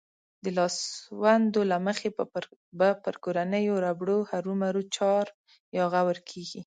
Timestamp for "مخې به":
1.87-2.87